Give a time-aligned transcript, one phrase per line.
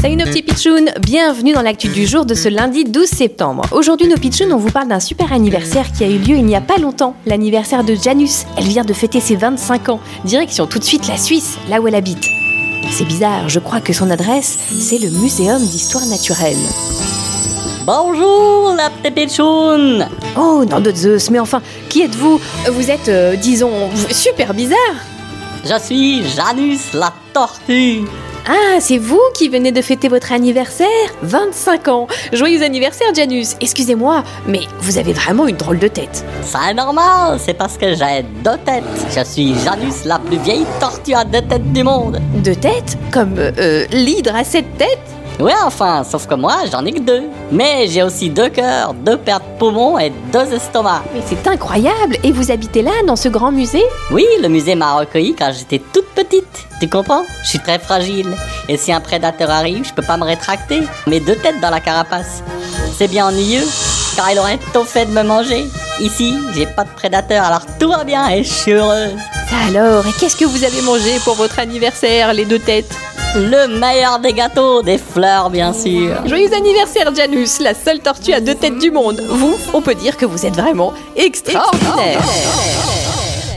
[0.00, 3.64] Salut nos petits pitchouns, bienvenue dans l'actu du jour de ce lundi 12 septembre.
[3.72, 6.56] Aujourd'hui nos pitchouns, on vous parle d'un super anniversaire qui a eu lieu il n'y
[6.56, 8.46] a pas longtemps, l'anniversaire de Janus.
[8.56, 10.00] Elle vient de fêter ses 25 ans.
[10.24, 12.24] Direction tout de suite la Suisse, là où elle habite.
[12.90, 16.56] C'est bizarre, je crois que son adresse, c'est le Muséum d'Histoire Naturelle.
[17.84, 21.60] Bonjour la petite pitchoun Oh, nom de Zeus, mais enfin,
[21.90, 22.40] qui êtes-vous?
[22.72, 24.96] Vous êtes, euh, disons, super bizarre
[25.64, 28.02] Je suis Janus la tortue
[28.48, 30.86] Ah, c'est vous qui venez de fêter votre anniversaire?
[31.22, 36.24] 25 ans Joyeux anniversaire Janus Excusez-moi, mais vous avez vraiment une drôle de tête.
[36.42, 38.84] C'est normal, c'est parce que j'ai deux têtes.
[39.16, 42.20] Je suis Janus la plus vieille tortue à deux têtes du monde.
[42.44, 42.96] Deux têtes?
[43.12, 45.15] Comme euh, l'hydre à sept têtes?
[45.38, 47.24] Ouais, enfin, sauf que moi, j'en ai que deux.
[47.52, 51.02] Mais j'ai aussi deux cœurs, deux paires de poumons et deux estomacs.
[51.14, 53.84] Mais c'est incroyable Et vous habitez là, dans ce grand musée?
[54.10, 56.66] Oui, le musée m'a recueilli quand j'étais toute petite.
[56.80, 57.22] Tu comprends?
[57.42, 58.34] Je suis très fragile.
[58.68, 60.80] Et si un prédateur arrive, je peux pas me rétracter.
[61.06, 62.42] Mes deux têtes dans la carapace.
[62.96, 63.64] C'est bien ennuyeux,
[64.16, 65.66] car il aurait tôt fait de me manger.
[66.00, 69.12] Ici, j'ai pas de prédateur, alors tout va bien et je suis heureuse.
[69.68, 72.94] Alors Et qu'est-ce que vous avez mangé pour votre anniversaire, les deux têtes?
[73.36, 76.26] Le meilleur des gâteaux, des fleurs bien sûr.
[76.26, 80.16] Joyeux anniversaire Janus, la seule tortue à deux têtes du monde Vous, on peut dire
[80.16, 82.22] que vous êtes vraiment extraordinaire